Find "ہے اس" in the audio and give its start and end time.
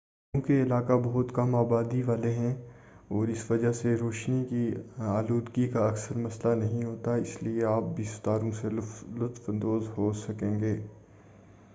7.15-7.35